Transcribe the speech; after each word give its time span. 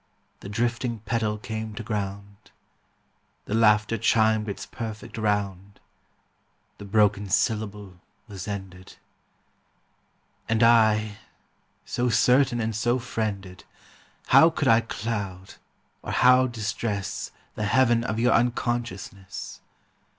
The 0.39 0.49
drifting 0.49 0.97
petal 1.01 1.37
came 1.37 1.75
to 1.75 1.83
ground. 1.83 2.49
The 3.45 3.53
laughter 3.53 3.99
chimed 3.99 4.49
its 4.49 4.65
perfect 4.65 5.15
round. 5.15 5.79
The 6.79 6.85
broken 6.85 7.29
syllable 7.29 8.01
was 8.27 8.47
ended. 8.47 8.95
And 10.49 10.63
I, 10.63 11.17
so 11.85 12.09
certain 12.09 12.59
and 12.59 12.75
so 12.75 12.97
friended, 12.97 13.63
How 14.29 14.49
could 14.49 14.67
I 14.67 14.81
cloud, 14.81 15.53
or 16.01 16.11
how 16.11 16.47
distress, 16.47 17.29
The 17.53 17.65
heaven 17.65 18.03
of 18.03 18.17
your 18.19 18.33
unconsciousness 18.33 19.61